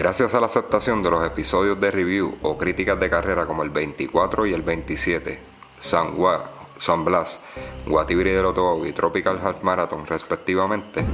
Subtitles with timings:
[0.00, 3.68] Gracias a la aceptación de los episodios de review o críticas de carrera como el
[3.68, 5.38] 24 y el 27,
[5.78, 6.42] San, Gua,
[6.78, 7.42] San Blas,
[7.86, 11.04] Guatibiri del Otobo y Tropical Half Marathon respectivamente,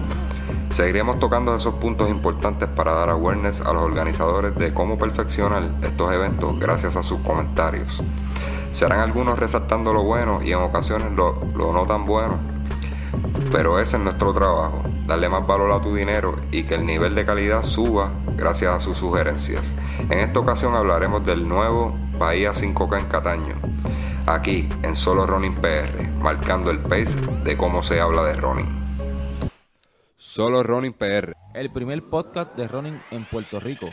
[0.70, 6.12] seguiremos tocando esos puntos importantes para dar awareness a los organizadores de cómo perfeccionar estos
[6.12, 8.00] eventos gracias a sus comentarios.
[8.70, 12.38] Serán algunos resaltando lo bueno y en ocasiones lo, lo no tan bueno,
[13.52, 17.14] pero ese es nuestro trabajo, darle más valor a tu dinero y que el nivel
[17.14, 19.72] de calidad suba gracias a sus sugerencias.
[20.10, 23.54] En esta ocasión hablaremos del nuevo Bahía 5K en Cataño,
[24.26, 28.86] aquí en Solo Running PR, marcando el pace de cómo se habla de running.
[30.16, 31.34] Solo Running PR.
[31.54, 33.88] El primer podcast de running en Puerto Rico.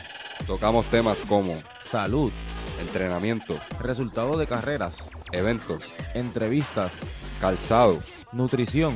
[0.46, 1.54] Tocamos temas como
[1.84, 2.32] Salud,
[2.80, 6.92] entrenamiento, resultados de carreras, eventos, entrevistas,
[7.40, 7.98] calzado
[8.34, 8.94] nutrición.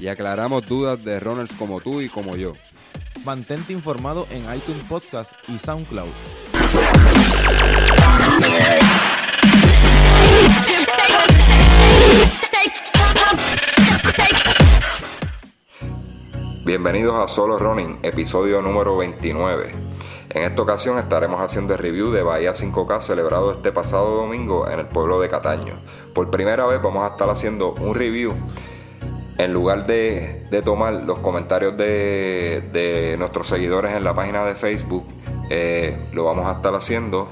[0.00, 2.52] y aclaramos dudas de runners como tú y como yo.
[3.24, 6.08] Mantente informado en iTunes Podcast y SoundCloud.
[16.64, 19.87] Bienvenidos a Solo Running, episodio número 29.
[20.30, 24.80] En esta ocasión estaremos haciendo el review de Bahía 5K celebrado este pasado domingo en
[24.80, 25.74] el pueblo de Cataño.
[26.14, 28.34] Por primera vez vamos a estar haciendo un review
[29.38, 34.54] en lugar de, de tomar los comentarios de, de nuestros seguidores en la página de
[34.54, 35.04] Facebook,
[35.48, 37.28] eh, lo vamos a estar haciendo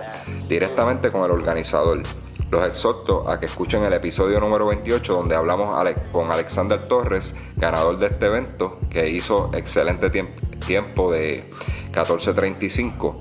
[0.48, 2.02] directamente con el organizador.
[2.50, 5.66] Los exhorto a que escuchen el episodio número 28 donde hablamos
[6.12, 11.44] con Alexander Torres, ganador de este evento, que hizo excelente tiemp- tiempo de
[11.92, 13.16] 14.35.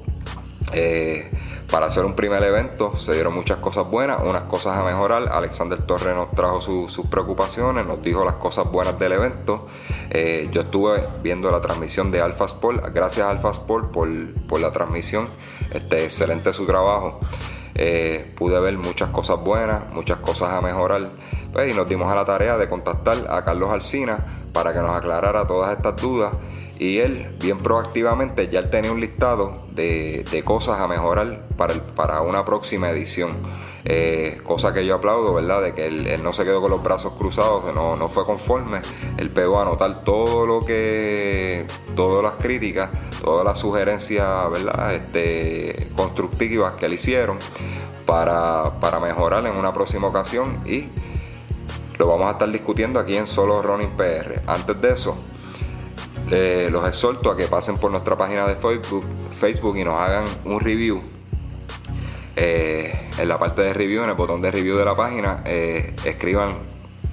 [0.74, 1.30] Eh,
[1.72, 5.28] para hacer un primer evento se dieron muchas cosas buenas, unas cosas a mejorar.
[5.32, 9.68] Alexander Torres nos trajo su- sus preocupaciones, nos dijo las cosas buenas del evento.
[10.12, 14.08] Eh, yo estuve viendo la transmisión de Alpha Sport, gracias a Alpha Sport por,
[14.48, 15.26] por la transmisión,
[15.72, 17.20] este, excelente su trabajo.
[17.78, 21.02] Eh, pude ver muchas cosas buenas, muchas cosas a mejorar.
[21.52, 24.18] Pues, y nos dimos a la tarea de contactar a Carlos Alsina
[24.54, 26.34] para que nos aclarara todas estas dudas.
[26.78, 31.74] Y él, bien proactivamente, ya él tenía un listado de, de cosas a mejorar para,
[31.74, 33.38] el- para una próxima edición.
[33.88, 35.62] Eh, cosa que yo aplaudo, ¿verdad?
[35.62, 38.82] De que él, él no se quedó con los brazos cruzados, no, no fue conforme.
[39.18, 41.66] Él pegó a anotar todo lo que,
[41.96, 42.90] todas las críticas,
[43.22, 44.96] todas las sugerencias, ¿verdad?
[44.96, 47.38] Este, constructivas que le hicieron
[48.08, 50.86] para, para mejorar en una próxima ocasión y
[51.98, 54.42] lo vamos a estar discutiendo aquí en Solo Running PR.
[54.48, 55.16] Antes de eso,
[56.30, 59.04] los exhorto a que pasen por nuestra página de Facebook,
[59.40, 61.02] Facebook y nos hagan un review.
[62.38, 65.96] Eh, en la parte de review, en el botón de review de la página, eh,
[66.04, 66.56] escriban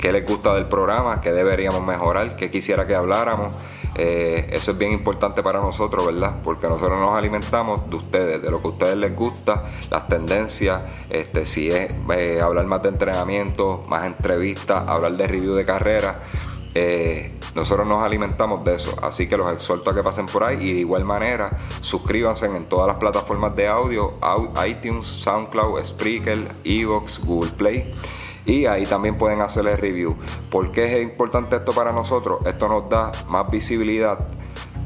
[0.00, 3.52] qué les gusta del programa, qué deberíamos mejorar, qué quisiera que habláramos.
[3.94, 6.36] Eh, eso es bien importante para nosotros, ¿verdad?
[6.42, 10.80] Porque nosotros nos alimentamos de ustedes, de lo que a ustedes les gusta, las tendencias,
[11.10, 11.92] este, si es
[12.42, 16.16] hablar más de entrenamiento, más entrevistas, hablar de review de carrera.
[16.74, 20.56] Eh, nosotros nos alimentamos de eso, así que los exhorto a que pasen por ahí
[20.62, 21.50] y de igual manera
[21.82, 27.92] suscríbanse en todas las plataformas de audio, au- iTunes, SoundCloud, Spreaker, Evox, Google Play
[28.46, 30.16] y ahí también pueden hacerle review.
[30.50, 32.44] ¿Por qué es importante esto para nosotros?
[32.46, 34.18] Esto nos da más visibilidad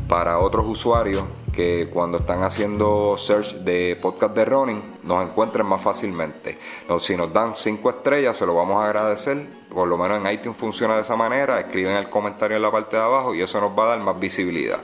[0.08, 1.22] para otros usuarios
[1.56, 6.59] que cuando están haciendo search de podcast de running nos encuentren más fácilmente.
[7.00, 9.47] Si nos dan 5 estrellas, se lo vamos a agradecer.
[9.72, 11.59] Por lo menos en iTunes funciona de esa manera.
[11.59, 14.21] Escriben el comentario en la parte de abajo y eso nos va a dar más
[14.21, 14.78] visibilidad.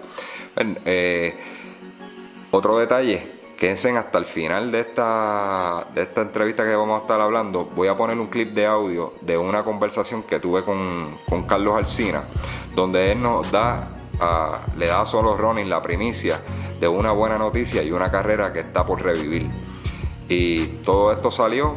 [0.56, 1.34] Eh,
[2.50, 3.26] otro detalle,
[3.58, 7.66] quédense hasta el final de esta, de esta entrevista que vamos a estar hablando.
[7.66, 11.76] Voy a poner un clip de audio de una conversación que tuve con, con Carlos
[11.76, 12.24] Alsina,
[12.74, 13.88] donde él nos da,
[14.22, 16.38] ah, le da a solo running la primicia
[16.80, 19.48] de una buena noticia y una carrera que está por revivir.
[20.28, 21.74] Y todo esto salió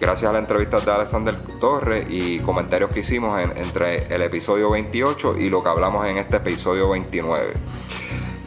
[0.00, 4.70] gracias a la entrevista de Alexander Torres y comentarios que hicimos en- entre el episodio
[4.70, 7.54] 28 y lo que hablamos en este episodio 29.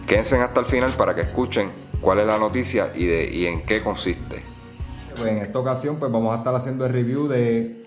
[0.08, 1.69] Quédense hasta el final para que escuchen
[2.02, 4.42] cuál es la noticia y, de, y en qué consiste.
[5.16, 7.86] Pues en esta ocasión pues vamos a estar haciendo el review de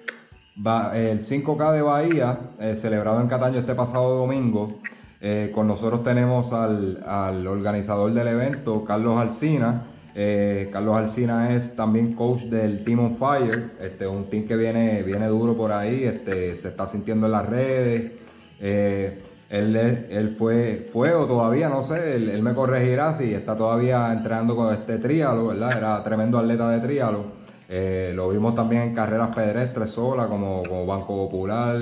[0.94, 4.74] el 5K de Bahía, eh, celebrado en Cataño este pasado domingo.
[5.24, 9.84] Eh, con nosotros tenemos al, organizador del evento, Carlos Alsina.
[10.16, 15.02] Eh, Carlos Alsina es también coach del Team on Fire, este, un team que viene,
[15.04, 18.12] viene duro por ahí, este, se está sintiendo en las redes.
[18.60, 24.56] Eh, él, fue, fue o todavía, no sé, él, me corregirá si está todavía entrenando
[24.56, 25.78] con este trialo, ¿verdad?
[25.78, 27.24] Era tremendo atleta de trialo.
[27.68, 31.78] Eh, lo vimos también en carreras pedestres sola, como, Banco Popular.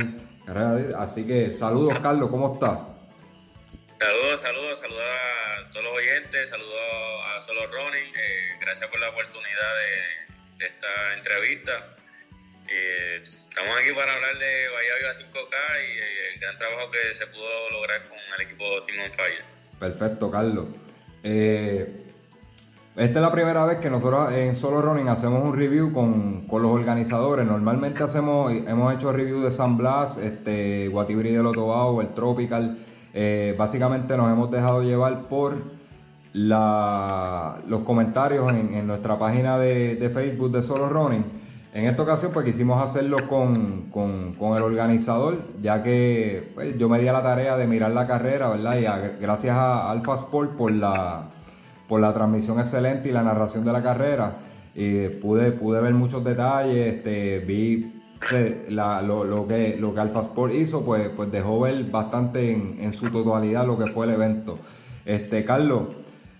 [0.99, 3.00] así que saludos, Carlos, ¿cómo estás?
[4.01, 6.81] Saludos, saludos, saludos a todos los oyentes saludos
[7.37, 9.73] a Solo Running, eh, gracias por la oportunidad
[10.57, 11.73] de, esta entrevista.
[12.67, 15.55] Eh, estamos aquí para hablar de Bahía Viva 5K
[15.85, 19.45] y el gran trabajo que se pudo lograr con el equipo Team on Fire.
[19.79, 20.69] Perfecto, Carlos.
[21.23, 21.93] esta
[22.97, 27.45] es la primera vez que nosotros en Solo Running hacemos un review con, los organizadores.
[27.45, 32.79] Normalmente hacemos, hemos hecho review de San Blas, este, Guatibri de Lotobao, el Tropical.
[33.13, 35.57] Eh, básicamente nos hemos dejado llevar por
[36.33, 41.25] los comentarios en, nuestra página de, Facebook de Solo Running.
[41.73, 43.87] En esta ocasión pues quisimos hacerlo con,
[44.57, 48.49] el organizador, ya que pues, yo me di a la tarea de mirar la carrera,
[48.49, 48.79] ¿verdad?
[48.79, 51.25] Y gracias a Alpha Sport por la,
[52.13, 54.35] transmisión excelente y la narración de la carrera.
[55.21, 58.00] pude, pude ver muchos detalles, este, vi
[58.69, 63.67] lo, que, lo que Alpha Sport hizo, pues, pues dejó ver bastante en, su totalidad
[63.67, 64.59] lo que fue el evento.
[65.05, 65.97] Este, Carlos,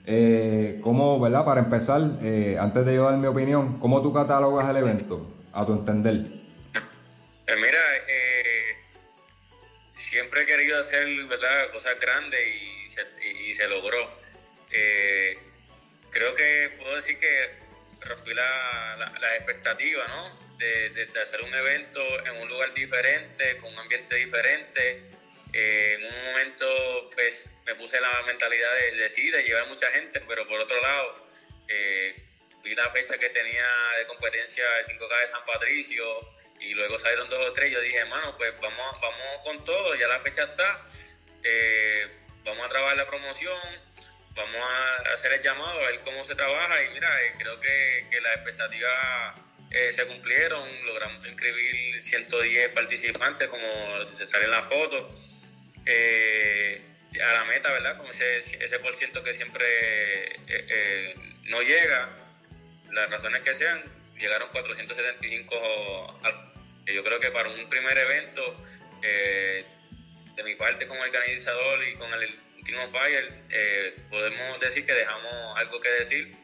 [0.07, 1.45] eh, ¿cómo, verdad?
[1.45, 5.65] Para empezar, eh, antes de yo dar mi opinión, ¿cómo tú catalogas el evento, a
[5.65, 6.27] tu entender?
[7.47, 8.77] Pues mira, eh,
[9.95, 11.71] siempre he querido hacer, ¿verdad?
[11.73, 13.03] Cosas grandes y se,
[13.49, 13.99] y, se logró.
[14.71, 15.37] Eh,
[16.11, 20.50] creo que puedo decir que rompí la, la expectativa, ¿no?
[20.61, 25.03] De, hacer un evento en un lugar diferente, con un ambiente diferente.
[25.53, 30.21] Eh, en un momento pues me puse la mentalidad de, decir, de llevar mucha gente,
[30.29, 31.27] pero por otro lado
[31.67, 32.15] eh,
[32.63, 33.67] vi la fecha que tenía
[33.99, 36.05] de competencia el 5K de San Patricio
[36.61, 37.73] y luego salieron dos o tres.
[37.73, 40.87] Yo dije, hermano, pues vamos, vamos con todo, ya la fecha está.
[41.43, 42.07] Eh,
[42.45, 43.59] vamos a trabajar la promoción,
[44.35, 47.09] vamos a hacer el llamado, a ver cómo se trabaja y mira,
[47.39, 49.35] creo que, que la expectativa
[49.71, 55.09] eh, se cumplieron, logramos inscribir 110 participantes, como se sale en la foto,
[55.87, 56.83] eh,
[57.23, 57.97] a la meta, ¿verdad?
[57.97, 59.65] Con ese, ese por ciento que siempre
[60.49, 61.15] eh,
[61.45, 62.17] no llega,
[62.91, 63.81] las razones que sean,
[64.19, 66.21] llegaron 475
[66.87, 68.57] yo creo que para un primer evento,
[69.01, 69.65] de
[70.43, 72.29] mi parte como organizador y con el
[72.65, 73.33] Team of Fire,
[74.11, 76.35] podemos decir que dejamos algo que decir,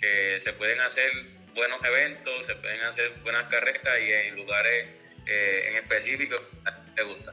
[0.00, 1.12] que se pueden hacer
[1.54, 4.88] buenos eventos, se pueden hacer buenas carreras y en lugares
[5.26, 6.36] eh, en específico
[6.94, 7.32] te gusta.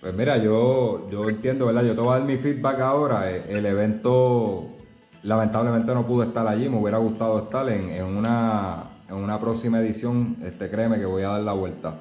[0.00, 1.84] Pues mira, yo, yo entiendo, ¿verdad?
[1.84, 3.30] Yo te voy a dar mi feedback ahora.
[3.30, 4.76] Eh, el evento,
[5.22, 9.80] lamentablemente no pude estar allí, me hubiera gustado estar en, en, una, en una próxima
[9.80, 11.94] edición, este, créeme que voy a dar la vuelta.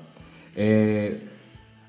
[0.56, 1.30] Eh,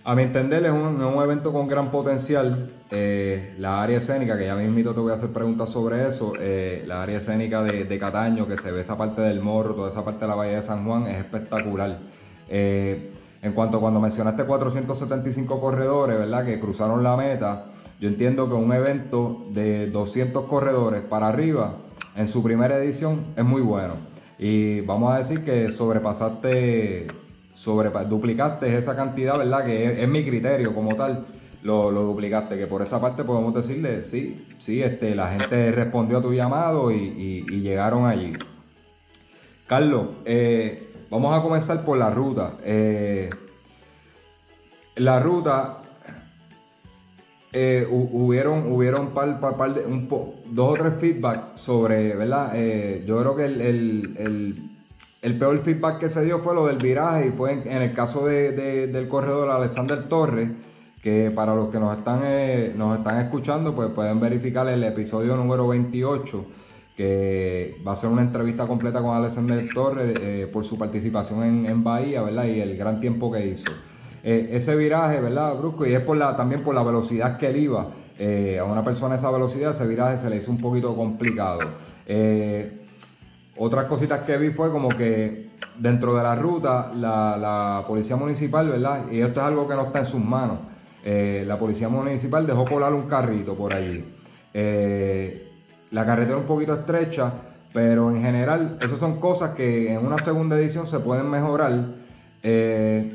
[0.05, 2.69] a mi entender es un, evento con gran potencial.
[2.90, 6.84] Eh, la área escénica, que ya mismo te voy a hacer preguntas sobre eso, eh,
[6.86, 10.20] la área escénica de, Cataño, que se ve esa parte del morro, toda esa parte
[10.20, 11.98] de la Bahía de San Juan, es espectacular.
[12.48, 13.10] Eh,
[13.42, 16.44] en cuanto a cuando mencionaste 475 corredores, ¿verdad?
[16.44, 17.66] Que cruzaron la meta,
[18.00, 21.76] yo entiendo que un evento de 200 corredores para arriba
[22.16, 23.94] en su primera edición es muy bueno.
[24.38, 27.06] Y vamos a decir que sobrepasaste
[27.54, 29.64] sobre, duplicaste esa cantidad, ¿verdad?
[29.64, 31.25] Que es, mi criterio como tal,
[31.64, 36.22] lo, duplicaste, que por esa parte podemos decirle, sí, sí, este, la gente respondió a
[36.22, 38.32] tu llamado y, llegaron allí.
[39.66, 42.55] Carlos, eh, vamos a comenzar por la ruta.
[42.62, 43.31] Eh,
[44.96, 45.82] la ruta,
[47.52, 52.55] eh, hubieron, hubieron par, par, de, un dos o tres feedback sobre, ¿verdad?
[53.06, 54.74] yo creo que el
[55.24, 58.27] el peor feedback que se dio fue lo del viraje y fue en, el caso
[58.27, 60.50] del corredor Alexander Torres,
[61.05, 65.37] que para los que nos están, eh, nos están escuchando, pues pueden verificar el episodio
[65.37, 66.46] número 28,
[66.96, 71.84] que va a ser una entrevista completa con Alexander Torres eh, por su participación en,
[71.84, 72.46] Bahía, ¿verdad?
[72.46, 73.70] Y el gran tiempo que hizo.
[74.23, 75.84] Eh, ese viraje, ¿verdad, Brusco?
[75.84, 77.82] Y es por la, también por la velocidad que él iba.
[77.82, 81.61] a una persona a esa velocidad, ese viraje se le hizo un poquito complicado.
[83.58, 89.03] Otras cositas que vi fue como que dentro de la ruta, la, policía municipal, ¿verdad?
[89.11, 90.61] Y esto es algo que no está en sus manos.
[91.06, 94.03] Eh, la policía municipal dejó colar un carrito por allí.
[94.55, 95.51] Eh,
[95.91, 97.31] la carretera un poquito estrecha,
[97.75, 101.73] pero en general, esas son cosas que en una segunda edición se pueden mejorar.
[102.43, 103.13] Eh,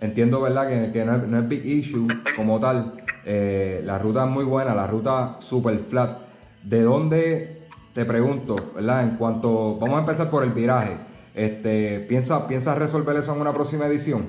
[0.00, 2.94] entiendo, ¿verdad?, que, no, es, big issue como tal.
[3.26, 6.20] la ruta es muy buena, la ruta super flat.
[6.62, 9.02] ¿De dónde te pregunto, ¿verdad?
[9.02, 10.96] En cuanto, vamos a empezar por el viraje.
[11.34, 14.26] Este, ¿piensas piensa resolver eso en una próxima edición?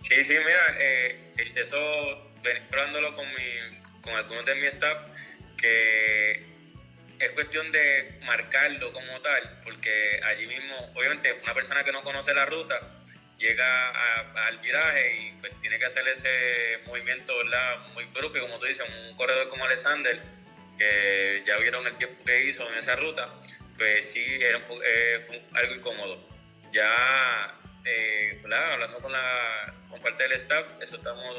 [0.00, 3.26] Sí, sí, mira, eso venía hablándolo con,
[4.02, 4.98] con algunos de mi staff,
[5.56, 6.42] que
[7.20, 12.32] es cuestión de marcarlo como tal, porque allí mismo, obviamente, una persona que no conoce
[12.32, 12.80] la ruta
[13.36, 13.90] llega
[14.46, 17.78] al viraje y pues, tiene que hacer ese movimiento, ¿verdad?
[17.94, 20.20] Muy brusco, como tú dices, un corredor como Alexander
[20.78, 23.28] que ya vieron el tiempo que hizo en esa ruta,
[23.76, 26.26] pues sí, era eh, algo incómodo.
[26.72, 27.54] Ya,
[27.84, 29.74] eh, hablando con, la,
[30.20, 31.36] parte del staff, eso estamos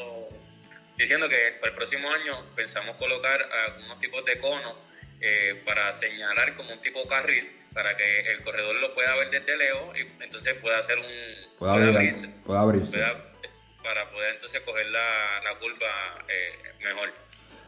[0.98, 4.76] diciendo que para el próximo año pensamos colocar algunos tipos de conos
[5.20, 9.58] eh, para señalar como un tipo carril para que el corredor lo pueda ver desde
[9.58, 13.00] lejos y entonces pueda hacer un pueda, abrirse, pueda abrirse.
[13.84, 16.26] para poder entonces coger la, la curva
[16.82, 17.14] mejor.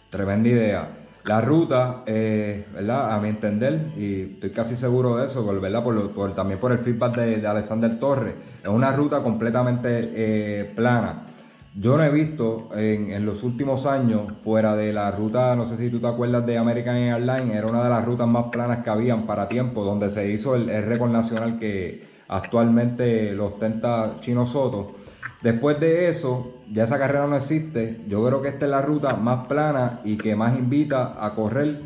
[0.10, 0.90] Tremenda idea
[1.26, 3.14] la ruta, eh, ¿verdad?
[3.14, 5.84] A mi entender, y estoy casi seguro de eso, ¿verdad?
[5.84, 11.24] Por, también por el feedback de, Alexander Torres, es una ruta completamente eh, plana.
[11.76, 15.90] Yo no he visto en, los últimos años, fuera de la ruta, no sé si
[15.90, 19.26] tú te acuerdas de American Airlines, era una de las rutas más planas que habían
[19.26, 24.92] para tiempo, donde se hizo el, el récord nacional que actualmente lo ostenta Chino Soto.
[25.42, 28.00] Después de eso, ya esa carrera no existe.
[28.08, 31.80] Yo creo que esta es la ruta más plana y que más invita a correr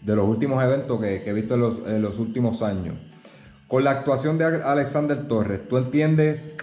[0.00, 2.96] de los últimos eventos que, he visto en los, últimos años.
[3.68, 6.54] Con la actuación de Alexander Torres, ¿tú entiendes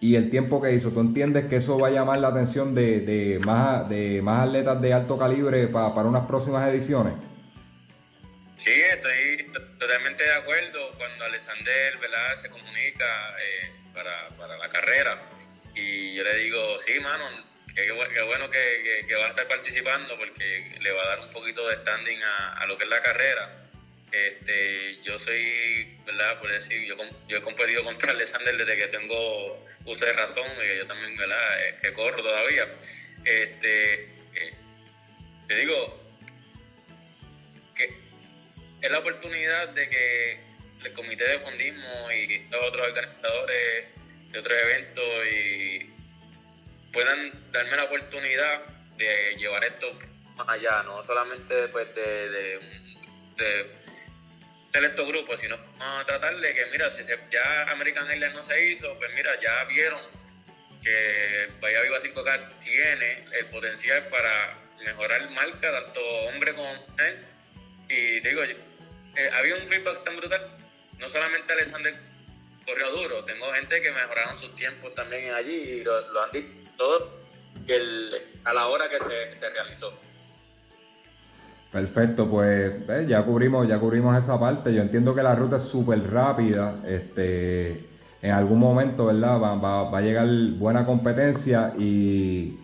[0.00, 3.40] y el tiempo que hizo, ¿tú entiendes que eso va a llamar la atención de,
[3.44, 7.14] más, de más atletas de alto calibre para unas próximas ediciones?
[8.56, 11.94] Sí, estoy totalmente de acuerdo cuando Alexander
[12.34, 13.04] se comunica
[13.40, 13.70] eh,
[14.36, 15.18] para la carrera
[15.78, 17.24] y yo le digo, sí, mano,
[17.74, 21.68] qué bueno que, que, va a estar participando porque le va a dar un poquito
[21.68, 23.64] de standing a, lo que es la carrera.
[24.10, 26.40] Este, yo soy, ¿verdad?
[26.40, 26.96] Por decir, yo,
[27.36, 31.76] he competido contra Alexander desde que tengo uso de razón, y yo también, ¿verdad?
[31.80, 32.68] Que corro todavía.
[33.24, 34.04] Este,
[34.34, 34.54] eh,
[35.46, 36.02] te digo
[37.76, 37.94] que
[38.80, 40.40] es la oportunidad de que
[40.84, 43.98] el comité de fondismo y los otros organizadores
[44.30, 45.90] de otros eventos y
[46.92, 48.60] puedan darme la oportunidad
[48.96, 49.98] de llevar esto
[50.36, 52.60] más allá, no solamente pues, de, de,
[53.36, 58.66] de, estos grupos, sino a tratar de que, mira, si ya American Airlines no se
[58.66, 60.00] hizo, pues mira, ya vieron
[60.82, 67.24] que Bahía Viva 5K tiene el potencial para mejorar marca, tanto hombre como mujer.
[67.88, 70.48] Y digo, eh, había un feedback tan brutal,
[70.98, 71.94] no solamente Alexander
[72.68, 73.24] corrió duro.
[73.24, 77.18] Tengo gente que mejoraron sus tiempos también allí y lo, han dicho todo
[78.44, 79.92] a la hora que se, realizó.
[81.72, 82.72] Perfecto, pues
[83.06, 84.72] ya cubrimos, ya cubrimos esa parte.
[84.72, 86.76] Yo entiendo que la ruta es súper rápida.
[86.86, 87.84] Este,
[88.22, 89.38] en algún momento, ¿verdad?
[89.40, 92.58] va, a llegar buena competencia y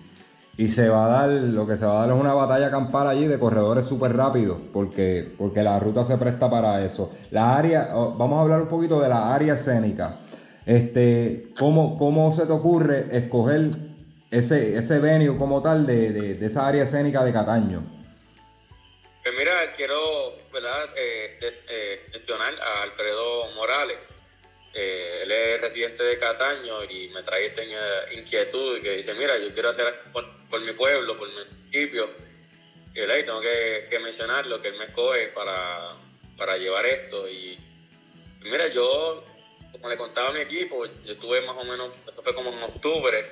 [0.56, 3.08] y se va a dar, lo que se va a dar es una batalla campal
[3.08, 7.10] allí de corredores súper rápidos, porque, porque la ruta se presta para eso.
[7.30, 10.20] La área, vamos a hablar un poquito de la área escénica.
[10.64, 13.70] Este, ¿cómo, ¿Cómo se te ocurre escoger
[14.30, 17.82] ese, ese venue como tal de, esa área escénica de Cataño?
[19.22, 19.94] Pues mira, quiero
[20.52, 20.84] ¿verdad?
[20.96, 22.00] Eh, eh,
[22.60, 23.98] a Alfredo Morales
[24.76, 27.62] eh, él es residente de Cataño y me trae esta
[28.12, 32.10] inquietud que dice, mira, yo quiero hacer por, por mi pueblo, por mi municipio.
[32.92, 35.90] Y ahí tengo que, que mencionarlo, que él me escoge para,
[36.36, 37.28] para llevar esto.
[37.28, 37.56] Y
[38.40, 39.24] mira, yo,
[39.70, 42.62] como le contaba a mi equipo, yo estuve más o menos, esto fue como en
[42.64, 43.30] octubre,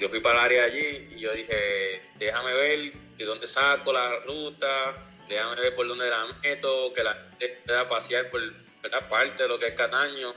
[0.00, 4.18] yo fui para el área allí y yo dije, déjame ver de dónde saco la
[4.20, 8.40] ruta, déjame ver por dónde la meto, que la gente pueda pasear por
[9.08, 10.34] parte de lo que es Cataño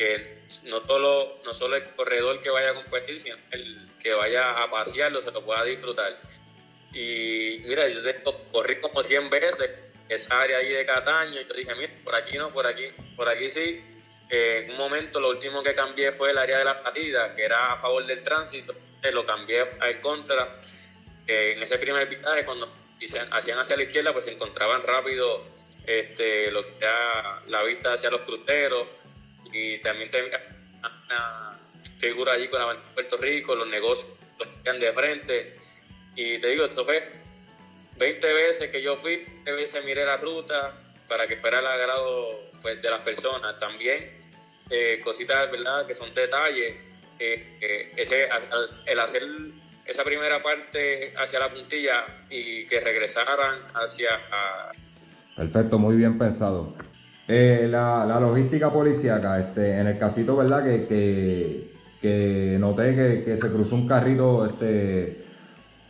[0.00, 4.62] que no solo, no solo el corredor que vaya a competir, sino el que vaya
[4.62, 6.18] a pasearlo se lo pueda disfrutar.
[6.94, 8.00] Y mira, yo
[8.50, 9.70] corrí como 100 veces
[10.08, 13.28] esa área ahí de Cataño y yo dije, mira, por aquí no, por aquí, por
[13.28, 13.84] aquí sí.
[14.30, 17.42] Eh, en un momento lo último que cambié fue el área de la salida, que
[17.42, 18.74] era a favor del tránsito,
[19.12, 20.62] lo cambié en contra.
[21.26, 22.72] en ese primer viaje, cuando
[23.32, 25.44] hacían hacia la izquierda, pues se encontraban rápido
[25.86, 28.86] este, lo que era la vista hacia los cruceros,
[29.52, 30.40] y también tenía
[31.06, 31.58] una
[31.98, 35.54] figura allí con la bandera de Puerto Rico, los negocios los tenían de frente.
[36.16, 37.02] Y te digo, eso fue
[37.98, 40.74] 20 veces que yo fui, 20 veces miré la ruta
[41.08, 43.58] para que fuera el agrado pues, de las personas.
[43.58, 44.10] También
[44.70, 46.76] eh, cositas, ¿verdad?, que son detalles.
[47.18, 48.28] Eh, eh, ese,
[48.86, 49.22] el hacer
[49.84, 54.20] esa primera parte hacia la puntilla y que regresaran hacia...
[55.36, 56.74] Perfecto, muy bien pensado.
[57.32, 60.64] Eh, la, logística policíaca, este, en el casito, ¿verdad?
[60.64, 61.70] Que,
[62.00, 65.22] que, noté que, se cruzó un carrito este,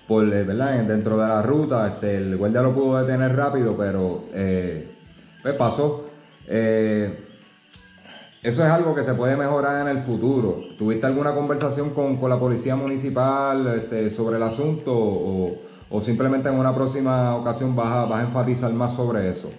[0.06, 0.82] por, eh, ¿verdad?
[0.82, 1.88] dentro de la ruta.
[1.88, 4.86] Este, el guardia lo pudo detener rápido, pero eh,
[5.40, 6.10] pues pasó.
[6.46, 7.14] eso
[8.42, 10.64] es algo que se puede mejorar en el futuro.
[10.76, 16.56] ¿Tuviste alguna conversación con, la policía municipal este, sobre el asunto o, o simplemente en
[16.56, 19.50] una próxima ocasión vas vas a enfatizar más sobre eso?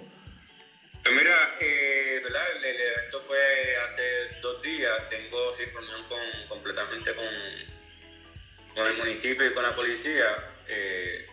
[8.75, 10.35] Con el municipio y con la policía,
[10.67, 11.27] eh,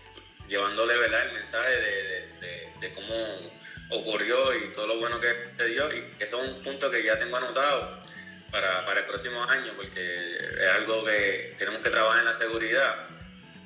[0.49, 1.27] llevándole ¿verdad?
[1.27, 2.29] el mensaje de,
[2.81, 3.15] de, cómo
[3.91, 7.19] ocurrió y todo lo bueno que se dio y eso es un punto que ya
[7.19, 8.01] tengo anotado
[8.51, 13.09] para, para el próximo año porque es algo que tenemos que trabajar en la seguridad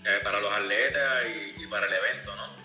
[0.05, 1.27] eh, para los atletas
[1.57, 2.57] y, para el evento, ¿no?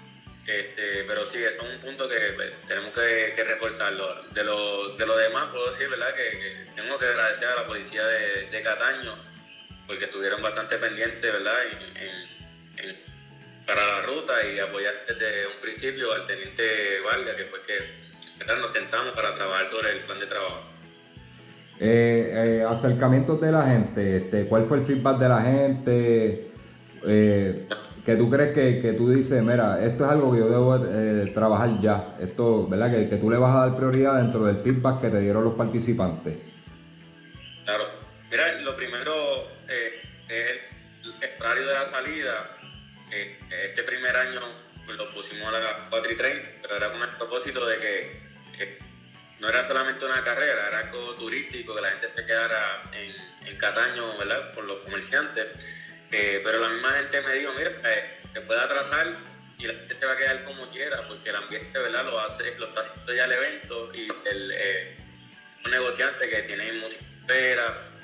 [0.47, 4.23] Este, pero sí, eso es un punto que pues, tenemos que, reforzarlo.
[4.31, 6.13] De lo, de lo demás, puedo decir, ¿verdad?
[6.15, 9.15] Que, tengo que agradecer a la policía de, Cataño,
[9.87, 11.53] porque estuvieron bastante pendientes, ¿verdad?
[13.65, 18.71] para la ruta y apoyar desde un principio al teniente Valga, que fue que nos
[18.71, 20.61] sentamos para trabajar sobre el plan de trabajo.
[21.79, 26.47] Eh, eh, acercamientos de la gente, este, ¿cuál fue el feedback de la gente?
[27.05, 27.67] Eh,
[28.05, 31.81] que tú crees que, tú dices, mira, esto es algo que yo debo eh, trabajar
[31.81, 32.89] ya, esto, ¿verdad?
[32.89, 35.55] Que, que, tú le vas a dar prioridad dentro del feedback que te dieron los
[35.55, 36.37] participantes.
[41.67, 42.49] De la salida.
[43.11, 44.41] este primer año
[44.85, 48.27] pues, lo pusimos a las 4 y 30, pero era con el propósito de que
[49.39, 53.15] no era solamente una carrera, era algo turístico, que la gente se quedara en,
[53.47, 54.53] en Cataño, ¿verdad?
[54.55, 59.17] Con los comerciantes eh, pero la misma gente me dijo, mira, eh, se puede atrasar
[59.57, 62.05] y la gente se va a quedar como quiera, porque el ambiente, ¿verdad?
[62.05, 64.97] Lo hace, lo está haciendo ya el evento y el eh,
[65.65, 67.03] un negociante que tiene música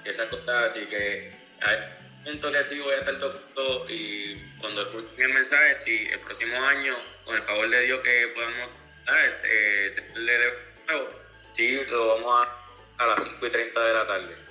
[0.04, 1.32] esas cosas, así que
[2.24, 6.56] punto que sí voy a estar tocando y cuando escuchen el mensaje, si el próximo
[6.58, 8.70] año, con el favor de Dios que podamos
[9.44, 10.24] eh, de
[10.88, 11.08] nuevo,
[11.54, 14.44] sí, lo vamos a, a las 5 y 30 de la tarde.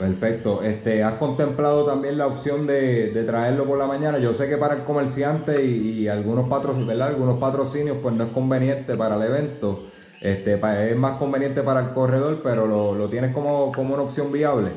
[0.00, 0.62] Perfecto.
[0.62, 4.18] Este, ¿Has contemplado también la opción de, traerlo por la mañana?
[4.18, 8.96] Yo sé que para el comerciante y, algunos, patrocinios, algunos patrocinios pues no es conveniente
[8.96, 9.90] para el evento.
[10.22, 14.70] Este, es más conveniente para el corredor, pero lo, tienes como, como, una opción viable.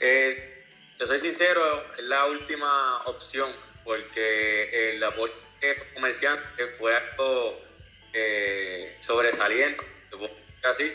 [0.00, 0.43] Eh,
[0.98, 3.50] yo soy sincero, es la última opción,
[3.84, 5.32] porque el apoyo
[5.94, 7.60] comerciante fue algo
[8.12, 9.84] eh, sobresaliente,
[10.62, 10.92] así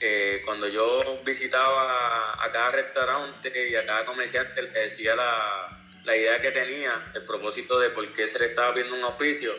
[0.00, 6.16] eh, cuando yo visitaba a cada restaurante y a cada comerciante, le decía la, la,
[6.16, 9.54] idea que tenía, el propósito de por qué se le estaba viendo un auspicio,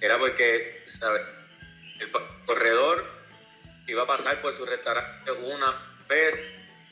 [0.00, 0.84] era porque
[2.00, 2.10] el
[2.46, 3.06] corredor
[3.86, 5.74] iba a pasar por su restaurante una
[6.08, 6.42] vez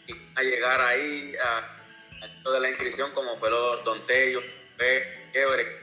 [0.06, 1.76] y a llegar ahí a
[2.44, 4.42] de la inscripción como fue los Don Tello,
[4.78, 5.82] Everett,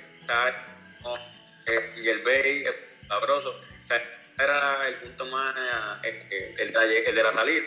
[1.68, 2.76] eh, y el el
[3.08, 3.52] sabroso.
[3.52, 4.02] O sea,
[4.40, 5.56] era el punto más,
[6.04, 7.64] eh, el, el, de la salida.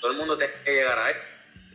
[0.00, 1.16] Todo el mundo tenía que llegar a él.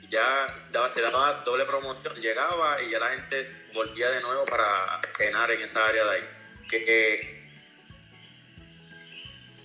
[0.09, 5.01] Ya daba, se daba doble promoción, llegaba y ya la gente volvía de nuevo para
[5.17, 6.27] llenar en esa área de ahí.
[6.69, 7.44] Que,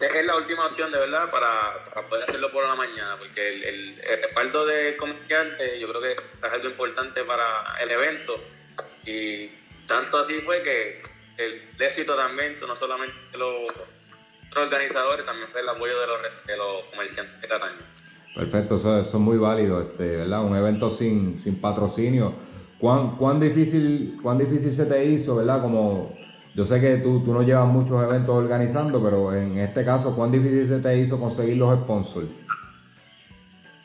[0.00, 4.22] es la última opción de verdad para, poder hacerlo por la mañana, porque el, el,
[4.22, 8.40] respaldo de comerciantes yo creo que es algo importante para el evento.
[9.04, 9.48] Y
[9.86, 11.02] tanto así fue que
[11.36, 13.66] el éxito también, no solamente lo
[14.54, 17.78] los organizadores, también fue el apoyo de los, de los comerciantes de Cataño.
[18.34, 20.42] Perfecto, eso, es muy válido, este, ¿verdad?
[20.42, 22.34] Un evento sin, sin patrocinio.
[22.78, 25.60] ¿Cuán, ¿Cuán, difícil, ¿Cuán difícil se te hizo, verdad?
[25.60, 26.16] Como
[26.54, 30.32] yo sé que tú, tú no llevas muchos eventos organizando, pero en este caso, ¿cuán
[30.32, 32.28] difícil se te hizo conseguir los sponsors?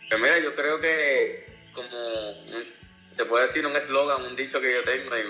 [0.10, 2.34] Pues mira, yo creo que como
[3.16, 5.24] te puedo decir un eslogan, un dicho que yo tengo y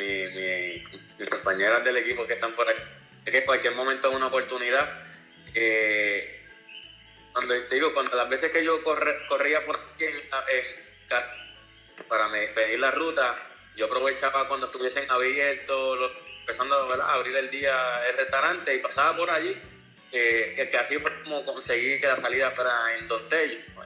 [0.00, 0.82] mi,
[1.18, 2.80] mis compañeras del equipo que están por aquí
[3.24, 4.98] es que en cualquier momento es una oportunidad.
[5.54, 6.42] Eh,
[7.32, 10.04] cuando digo, cuando las veces que yo corría por aquí
[12.08, 13.34] para pedir la ruta,
[13.76, 16.12] yo aprovechaba cuando estuviesen abiertos,
[16.44, 19.56] empezando a abrir el día el restaurante y pasaba por allí.
[20.12, 23.22] Eh, que así fue como conseguí que la salida fuera en Dos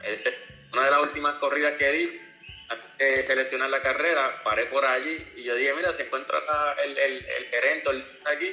[0.03, 0.29] Es
[0.73, 2.21] una de las últimas corridas que di
[2.69, 6.39] antes de seleccionar la carrera, paré por allí y yo dije, mira, se encuentra
[6.85, 8.53] el, el, el gerente aquí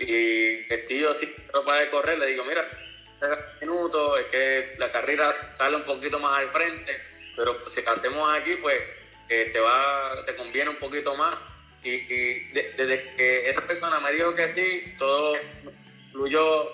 [0.00, 2.68] y el tío sí no puede correr, le digo, mira,
[3.60, 7.00] minutos, es que la carrera sale un poquito más al frente,
[7.34, 8.82] pero si hacemos aquí, pues
[9.28, 11.34] eh, te va, te conviene un poquito más.
[11.84, 11.98] Y,
[12.76, 15.34] desde que esa persona me dijo que sí, todo
[16.12, 16.70] fluyó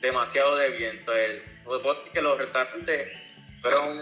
[0.00, 0.96] demasiado de bien.
[0.98, 1.42] Entonces,
[2.12, 3.08] que los restaurantes
[3.62, 3.98] fueron,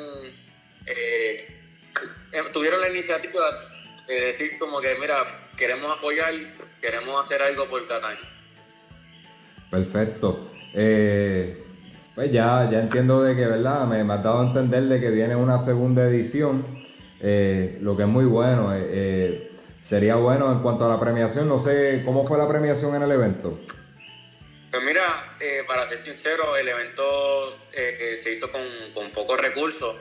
[0.86, 1.46] eh,
[2.32, 3.68] em, tuvieron la iniciativa
[4.08, 5.24] de decir como que, mira,
[5.56, 6.34] queremos apoyar,
[6.80, 8.18] queremos hacer algo por Cataño.
[9.70, 10.50] Perfecto.
[10.74, 11.62] Eh,
[12.14, 13.86] pues ya, ya entiendo de que, ¿verdad?
[13.86, 16.64] Me, me, has dado a entender de que viene una segunda edición,
[17.20, 18.74] eh, lo que es muy bueno.
[19.92, 21.46] Sería bueno en cuanto a la premiación.
[21.46, 23.60] No sé cómo fue la premiación en el evento.
[24.70, 28.62] Pues mira, eh, para ser sincero, el evento eh, se hizo con,
[28.94, 29.96] con pocos recursos.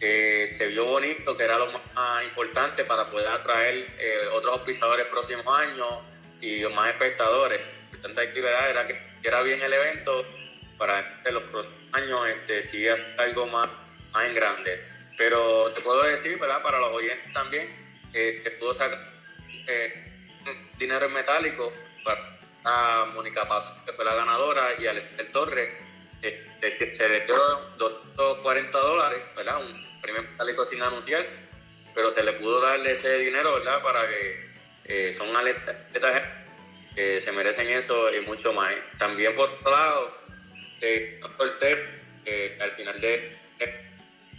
[0.00, 3.86] se vio bonito, que era lo más importante para poder atraer
[4.32, 6.00] otros auspiciadores el próximo año
[6.40, 7.60] y más espectadores.
[8.00, 10.24] Tanta actividad era que era bien el evento
[10.78, 13.68] para los próximos años este, si es algo más,
[14.12, 14.82] más en grande.
[15.18, 16.62] Pero te puedo decir, ¿verdad?
[16.62, 17.68] Para los oyentes también,
[18.14, 19.17] eh, que pudo sacar
[19.68, 20.04] eh,
[20.78, 21.72] dinero en metálico
[22.04, 25.76] para a Mónica Paso, que fue la ganadora, y al el Torre,
[26.22, 27.36] eh, se le dio
[27.76, 29.62] 240 dólares, ¿verdad?
[29.64, 31.24] Un premio metálico sin anunciar,
[31.94, 33.82] pero se le pudo darle ese dinero, ¿verdad?
[33.82, 34.48] Para que
[34.84, 35.76] eh, son atletas
[36.94, 38.74] que se merecen eso y mucho más.
[38.98, 40.18] También por otro lado,
[40.80, 41.20] eh,
[42.60, 43.38] al final de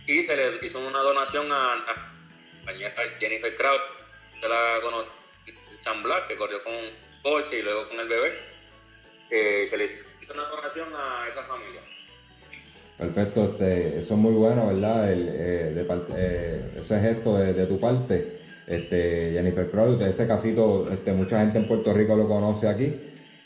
[0.06, 3.82] y se le hizo una donación a, a, Jennifer Kraut,
[4.42, 5.08] que la conoce,
[5.80, 6.74] San Black, que corrió con
[7.24, 8.34] coche y luego con el bebé,
[9.32, 11.82] eh, le hizo una donación a esa familia.
[12.98, 15.12] Perfecto, este, eso es muy bueno, ¿verdad?
[15.12, 15.88] El, eh, de,
[16.18, 21.60] eh, ese gesto de, de, tu parte, este, Jennifer Kraut, ese casito, este, mucha gente
[21.60, 22.94] en Puerto Rico lo conoce aquí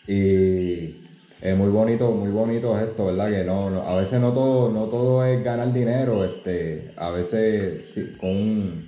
[0.07, 1.03] y
[1.39, 3.29] es muy bonito, muy bonito esto, ¿verdad?
[3.29, 8.17] Que no, a veces no todo, no todo es ganar dinero, este, a veces sí,
[8.19, 8.87] con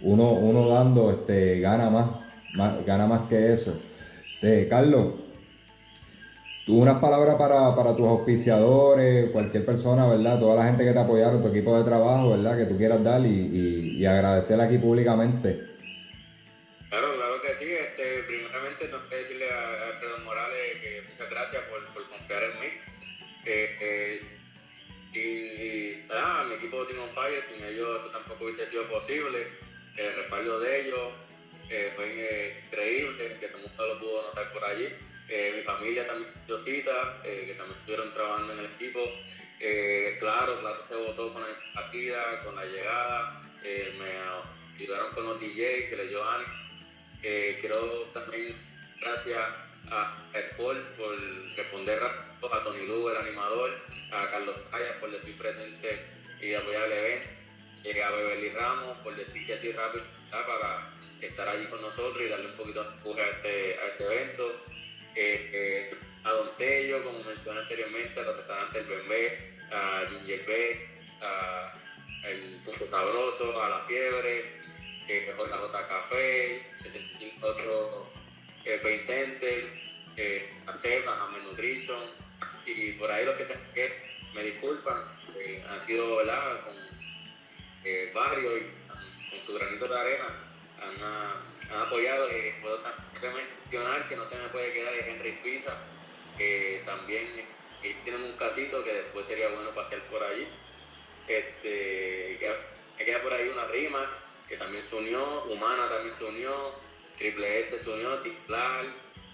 [0.00, 2.08] uno, uno dando, este, gana más,
[2.54, 3.80] gana más que eso.
[4.68, 5.12] Carlos,
[6.64, 10.38] tú unas palabras para, para, tus auspiciadores, cualquier persona, ¿verdad?
[10.38, 12.56] Toda la gente que te apoyaron, tu equipo de trabajo, ¿verdad?
[12.56, 15.70] Que tú quieras dar y, y, y aquí públicamente.
[16.88, 17.66] Claro, claro que sí.
[17.70, 22.60] Este, primeramente, tengo que decirle a, Alfredo Morales que muchas gracias por, por confiar en
[22.60, 22.66] mí.
[23.46, 24.20] Eh, eh,
[25.12, 29.46] y, nada, mi equipo Team on Fire, sin ellos esto tampoco hubiese sido posible.
[29.96, 31.12] El respaldo de ellos
[31.70, 34.88] eh, fue increíble, que todo el mundo lo pudo notar por allí.
[35.56, 39.00] mi familia también dio cita, que también estuvieron trabajando en el equipo.
[40.18, 43.38] claro, claro, se votó con la partida, con la llegada.
[43.62, 46.22] me ayudaron con los DJs, que le dio
[47.22, 48.56] eh, quiero también,
[48.98, 49.38] gracias
[49.90, 51.18] a Sport por
[51.54, 53.78] responder a Tony Lugo, el animador,
[54.10, 56.00] a Carlos Paya por decir presente
[56.40, 57.28] y apoyar el evento,
[57.82, 60.90] llegué a Beverly Ramos por decir que así rápido para
[61.20, 64.64] estar allí con nosotros y darle un poquito de empuje a este, a este evento.
[65.16, 65.90] Eh, eh,
[66.22, 70.88] a Don Tello, como mencioné anteriormente, al restaurante El Bembé, a Ginger B,
[71.22, 71.72] a
[72.24, 74.60] El Punto Sabroso, a La Fiebre,
[75.08, 78.08] eh, Rota Café, 65 otros
[78.64, 79.66] eh, Pay Center,
[80.16, 81.98] eh, a Nutrition,
[82.66, 83.56] y por ahí los que se
[84.34, 85.02] me disculpan,
[85.36, 86.60] eh, han sido ¿verdad?
[86.64, 86.74] con
[87.84, 90.26] eh, varios y con su granito de arena
[90.80, 92.28] han, han apoyado.
[92.30, 95.76] Eh, puedo también mencionar que no se me puede quedar de Henry Pizza,
[96.36, 97.26] que también
[98.04, 100.46] tienen un casito que después sería bueno pasear por allí.
[101.28, 102.38] Este,
[102.98, 106.74] queda por ahí una Rimax, que también se unió, Humana también se unió,
[107.16, 108.84] Triple S se unió, Tiplar,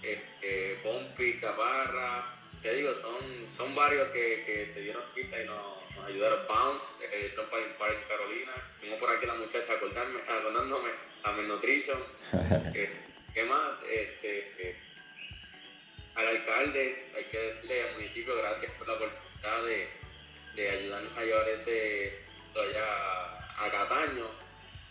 [0.03, 5.45] eh, eh, Pompi, Caparra, te digo, son, son varios que, que se dieron pista y
[5.45, 5.59] nos,
[5.95, 6.39] nos ayudaron.
[6.47, 7.31] Bounce, eh,
[8.07, 10.89] Carolina, tengo por aquí la muchacha acordándome, acordándome
[11.23, 11.99] a Nutrition.
[12.73, 12.89] eh,
[13.33, 13.83] ¿Qué más?
[13.89, 14.75] Este, eh,
[16.15, 19.87] al alcalde, hay que decirle al municipio gracias por la oportunidad de,
[20.55, 24.25] de ayudarnos a llevar ese allá a Cataño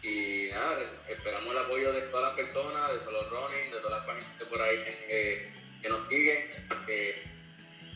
[0.02, 4.06] y nada, esperamos el apoyo de todas las personas, de Solo Running, de todas las
[4.06, 5.50] páginas que por ahí que,
[5.82, 6.66] que nos siguen.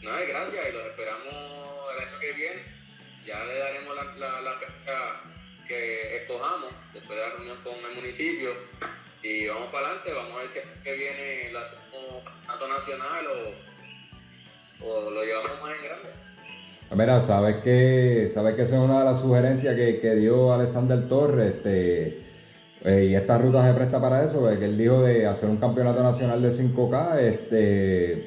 [0.02, 1.34] Nada, gracias y los esperamos
[1.94, 2.62] el año que viene.
[3.26, 5.20] Ya le daremos la, la, fecha
[5.66, 8.50] que escojamos después de la reunión con el municipio
[9.22, 11.62] y vamos para adelante, vamos a ver si es que viene la
[12.24, 13.26] campeonato nacional
[14.80, 16.08] o, o lo llevamos más en grande.
[16.92, 21.08] Mira, sabes que, sabes que esa es una de las sugerencias que, que dio Alexander
[21.08, 22.18] Torres, este,
[22.84, 26.02] eh, y esta ruta se presta para eso, que él dijo de hacer un campeonato
[26.02, 28.26] nacional de 5K, este,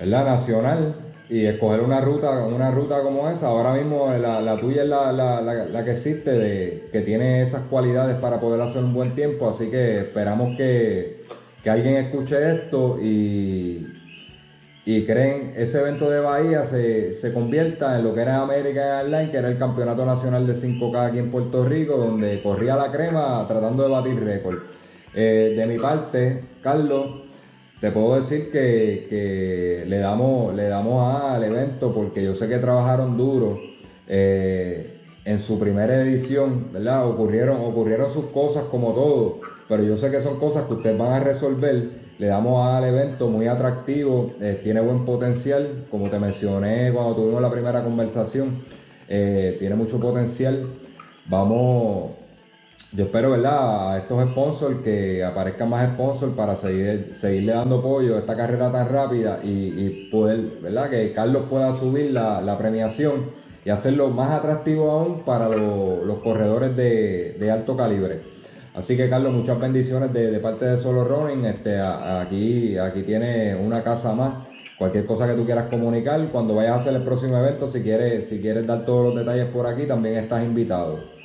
[0.00, 0.94] la nacional,
[1.28, 3.48] y escoger una ruta, una ruta como esa.
[3.48, 7.62] Ahora mismo la, la tuya es la, la, la, que existe, de, que tiene esas
[7.70, 11.22] cualidades para poder hacer un buen tiempo, así que esperamos que,
[11.62, 13.86] que alguien escuche esto y
[14.84, 19.30] y creen ese evento de Bahía se, se, convierta en lo que era American Airlines,
[19.30, 23.44] que era el campeonato nacional de 5K aquí en Puerto Rico, donde corría la crema
[23.46, 24.56] tratando de batir récord.
[25.14, 27.19] Eh, de mi parte, Carlos,
[27.80, 32.58] te puedo decir que, que le damos, le damos al evento porque yo sé que
[32.58, 33.58] trabajaron duro.
[34.12, 37.08] Eh, en su primera edición, ¿verdad?
[37.08, 41.12] Ocurrieron, ocurrieron sus cosas como todo, pero yo sé que son cosas que ustedes van
[41.12, 41.90] a resolver.
[42.18, 47.40] Le damos al evento muy atractivo, eh, tiene buen potencial, como te mencioné cuando tuvimos
[47.40, 48.62] la primera conversación,
[49.08, 50.66] eh, tiene mucho potencial.
[51.26, 52.12] Vamos,
[52.92, 53.92] yo espero, ¿verdad?
[53.92, 58.72] A estos sponsors que aparezcan más sponsors para seguir, seguirle dando apoyo a esta carrera
[58.72, 60.90] tan rápida y, poder, ¿verdad?
[60.90, 67.50] Que Carlos pueda subir la premiación y hacerlo más atractivo aún para los corredores de,
[67.50, 68.20] alto calibre.
[68.74, 71.44] Así que Carlos, muchas bendiciones de, parte de Solo Running.
[71.44, 74.46] Este, aquí, aquí tiene una casa más.
[74.78, 78.28] Cualquier cosa que tú quieras comunicar, cuando vayas a hacer el próximo evento, si quieres,
[78.28, 81.19] si quieres dar todos los detalles por aquí, también estás invitado.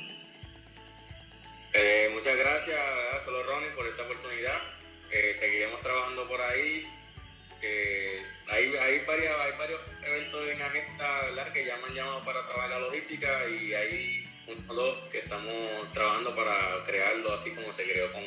[12.24, 15.52] Para trabajar la logística y hay un dos que estamos
[15.92, 18.22] trabajando para crearlo así como se creó con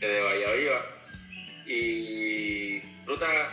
[0.00, 0.80] desde Bahía Viva.
[1.64, 3.48] Y rutas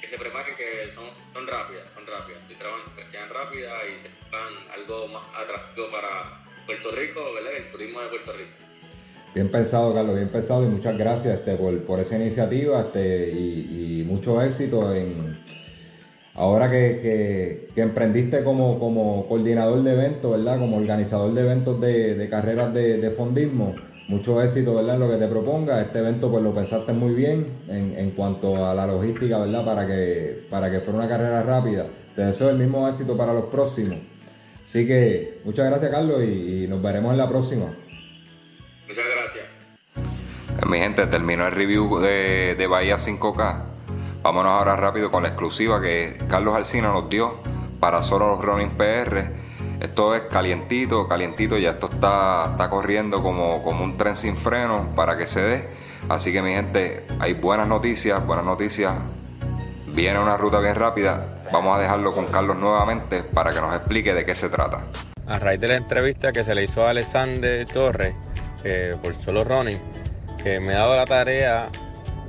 [0.00, 2.40] que se preparen que son, son rápidas, son rápidas.
[2.42, 7.70] Estoy trabajando que sean rápidas y se sepan algo más atractivo para Puerto Rico, el
[7.70, 8.68] turismo de Puerto Rico.
[9.34, 14.40] Bien pensado, Carlos, bien pensado y muchas gracias este, por, esa iniciativa este, y, mucho
[14.40, 15.38] éxito en
[16.38, 20.58] ahora que, emprendiste como, como, coordinador de eventos, ¿verdad?
[20.58, 23.74] Como organizador de eventos de, carreras de, fondismo.
[24.06, 24.94] Mucho éxito, ¿verdad?
[24.94, 25.82] En lo que te proponga.
[25.82, 29.64] Este evento, pues lo pensaste muy bien en, cuanto a la logística, ¿verdad?
[29.64, 31.86] Para que, para que fuera una carrera rápida.
[32.14, 33.98] Te deseo el mismo éxito para los próximos.
[34.64, 37.66] Así que muchas gracias, Carlos, y nos veremos en la próxima.
[38.86, 39.44] Muchas gracias.
[40.66, 43.77] Mi gente, terminó el review de, de Bahía 5K.
[44.28, 47.36] Vámonos ahora rápido con la exclusiva que Carlos Alcina nos dio
[47.80, 49.24] para solo los Running PR.
[49.80, 54.92] Esto es calientito, calientito, ya esto está, está corriendo como, como un tren sin freno
[54.94, 55.68] para que se dé.
[56.10, 58.92] Así que mi gente, hay buenas noticias, buenas noticias.
[59.86, 61.24] Viene una ruta bien rápida.
[61.50, 64.82] Vamos a dejarlo con Carlos nuevamente para que nos explique de qué se trata.
[65.26, 68.14] A raíz de la entrevista que se le hizo a Alexander Torres,
[69.02, 69.80] por solo running,
[70.44, 71.70] que me ha dado la tarea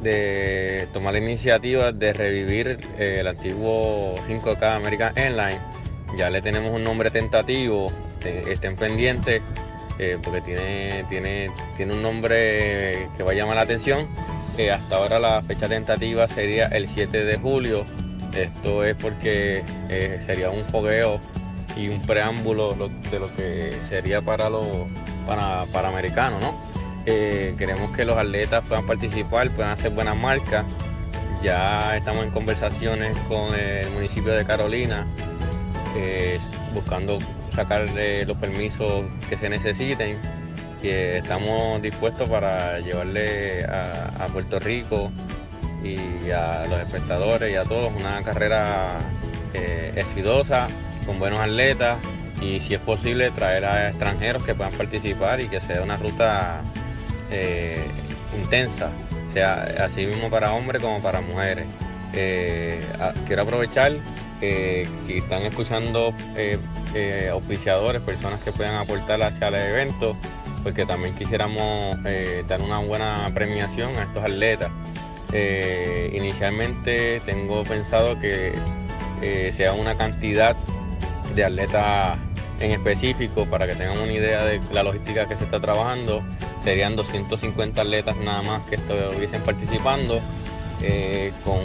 [0.02, 5.62] de tomar la iniciativa de revivir eh, el antiguo 5K American Airlines.
[6.18, 7.92] Ya le tenemos un nombre tentativo,
[8.24, 9.42] estén pendientes
[10.00, 14.08] eh, porque tiene, tiene, tiene un nombre que va a llamar la atención.
[14.58, 17.86] Eh, hasta ahora la fecha tentativa sería el 7 de julio.
[18.36, 19.64] Esto es porque
[20.26, 21.20] sería un fogueo
[21.76, 22.74] y un preámbulo
[23.12, 24.66] de lo que sería para los
[25.26, 26.69] para, americanos, ¿no?
[27.12, 30.63] Eh, queremos que los atletas puedan participar, puedan hacer buenas marcas.
[31.41, 35.08] Ya estamos en conversaciones con el municipio de Carolina,
[35.95, 36.39] eh,
[36.72, 37.17] buscando
[37.50, 37.89] sacar
[38.28, 40.19] los permisos que se necesiten.
[40.84, 45.12] Estamos dispuestos para llevarle a, Puerto Rico
[45.84, 49.00] y a los espectadores y a todos una carrera
[49.56, 50.67] eh, exitosa,
[51.08, 51.98] con buenos atletas,
[52.39, 56.62] y si es posible traer a extranjeros que puedan participar y que sea una ruta
[57.32, 57.86] eh,
[58.38, 58.89] intensa,
[59.34, 61.65] sea así mismo para hombres como para mujeres.
[62.13, 62.80] Eh,
[63.28, 63.98] quiero aprovechar
[64.39, 70.15] que si están escuchando eh, oficiadores, personas que puedan aportar hacia el evento,
[70.63, 71.98] porque también quisiéramos
[72.48, 74.72] dar una buena premiación a estos atletas.
[76.13, 78.54] inicialmente tengo pensado que
[79.54, 80.56] sea una cantidad
[81.36, 82.18] de atletas
[82.60, 86.24] en específico, para que tengan una idea de la logística que se está trabajando,
[86.63, 90.19] serían 250 atletas nada más que estuviesen participando,
[90.82, 91.60] eh, con,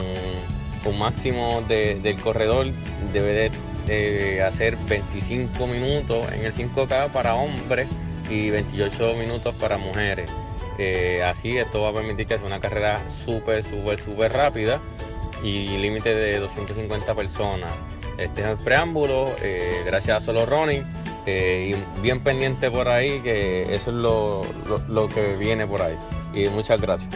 [0.86, 2.66] un máximo del corredor
[3.12, 3.50] debe
[3.86, 7.88] de, hacer 25 minutos en el 5K para hombres
[8.28, 10.30] y 28 minutos para mujeres.
[10.78, 14.80] Eh, así esto va a permitir que sea una carrera súper, súper, súper rápida
[15.42, 17.72] y límite de 250 personas.
[18.18, 20.84] Este es el preámbulo, eh, gracias a Solo Running.
[21.26, 23.96] Eh, y bien pendiente por ahí, que eso es
[24.88, 25.96] lo, que viene por ahí.
[26.34, 27.14] Y muchas gracias.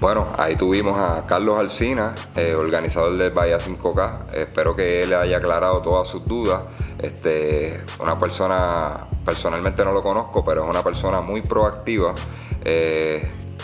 [0.00, 4.34] Bueno, ahí tuvimos a Carlos Alcina, eh, organizador del Bahía 5K.
[4.34, 6.62] Espero que él haya aclarado todas sus dudas.
[6.98, 12.14] Este, una persona, personalmente no lo conozco, pero es una persona muy proactiva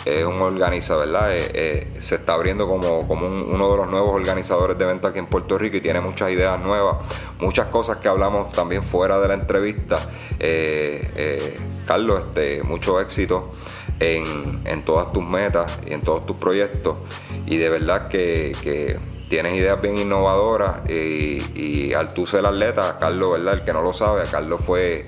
[0.05, 1.35] es un organiza, ¿verdad?
[1.35, 5.19] Eh, eh, se está abriendo como, como uno de los nuevos organizadores de eventos aquí
[5.19, 6.97] en Puerto Rico y tiene muchas ideas nuevas,
[7.39, 9.99] muchas cosas que hablamos también fuera de la entrevista.
[10.39, 13.51] Eh, Carlos, este, mucho éxito
[13.99, 16.97] en, todas tus metas y en todos tus proyectos
[17.45, 23.55] y de verdad que, tienes ideas bien innovadoras y, al tú ser atleta, Carlos, ¿verdad?
[23.55, 25.05] El que no lo sabe, Carlos fue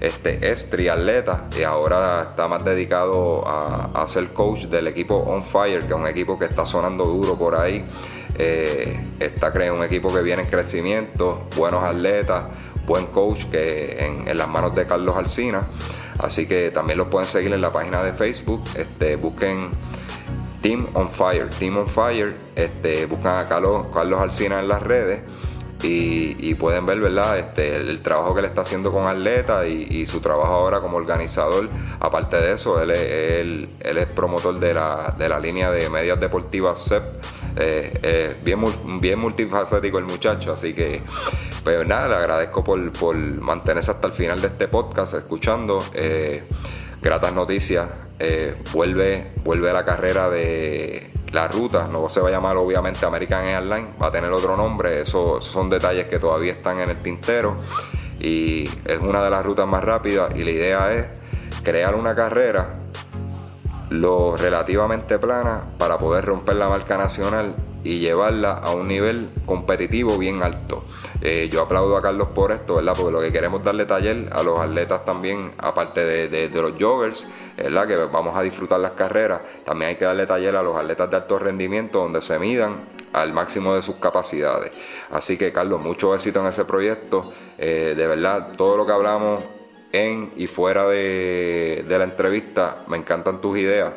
[0.00, 5.82] este, es triatleta y ahora está más dedicado a, ser coach del equipo On Fire,
[5.82, 7.84] que es un equipo que está sonando duro por ahí.
[8.36, 12.44] Eh, está un equipo que viene en crecimiento, buenos atletas,
[12.86, 15.64] buen coach que en, las manos de Carlos Alcina.
[16.18, 18.64] Así que también lo pueden seguir en la página de Facebook.
[18.74, 19.68] Este, busquen
[20.62, 22.34] Team on Fire, Team on Fire.
[22.56, 25.20] Este, buscan a Carlos, Carlos Alcina en las redes
[25.82, 27.38] y, pueden ver ¿verdad?
[27.38, 31.68] Este, el, trabajo que le está haciendo con Atleta y, su trabajo ahora como organizador.
[32.00, 36.84] Aparte de eso, él es, él, promotor de la, de la, línea de medias deportivas
[36.84, 37.02] CEP.
[37.56, 38.60] Eh, eh, bien,
[39.00, 41.02] bien multifacético el muchacho, así que
[41.64, 45.84] pues nada, le agradezco por, por mantenerse hasta el final de este podcast escuchando.
[45.94, 46.42] Eh,
[47.02, 47.88] gratas noticias.
[48.72, 53.88] vuelve, vuelve la carrera de la ruta, no se va a llamar obviamente American Airlines,
[54.00, 57.56] va a tener otro nombre, esos son detalles que todavía están en el tintero
[58.18, 61.06] y es una de las rutas más rápidas y la idea es
[61.62, 62.74] crear una carrera
[63.90, 70.16] lo relativamente plana para poder romper la marca nacional y llevarla a un nivel competitivo
[70.18, 70.78] bien alto.
[71.22, 72.94] Eh, yo aplaudo a Carlos por esto, ¿verdad?
[72.96, 77.86] Porque lo que queremos darle taller a los atletas también, aparte de, los joggers, ¿verdad?
[77.86, 81.16] Que vamos a disfrutar las carreras, también hay que darle taller a los atletas de
[81.16, 82.76] alto rendimiento donde se midan
[83.12, 84.72] al máximo de sus capacidades.
[85.10, 87.32] Así que Carlos, mucho éxito en ese proyecto.
[87.58, 89.42] Eh, de verdad, todo lo que hablamos
[89.92, 93.92] en y fuera de, de la entrevista, me encantan tus ideas.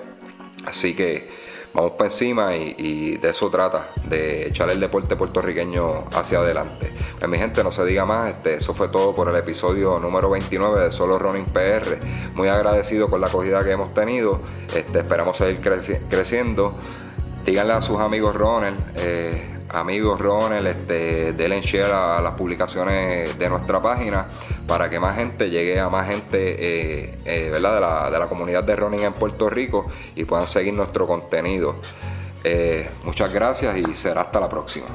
[0.65, 1.42] Así que
[1.73, 6.91] vamos para encima y, de eso trata, de echar el deporte puertorriqueño hacia adelante.
[7.17, 10.29] Pues mi gente, no se diga más, este, eso fue todo por el episodio número
[10.29, 11.97] 29 de Solo Running PR.
[12.35, 14.41] Muy agradecido con la acogida que hemos tenido,
[14.75, 15.61] este, esperamos seguir
[16.09, 16.75] creciendo.
[17.45, 23.49] Díganle a sus amigos Ronald, eh, amigos Ronald, este, denle share a las publicaciones de
[23.49, 24.27] nuestra página
[24.67, 27.75] para que más gente llegue a más gente eh, eh, ¿verdad?
[27.75, 31.75] De, la, de la comunidad de running en Puerto Rico y puedan seguir nuestro contenido.
[33.03, 34.87] muchas gracias y será hasta la próxima.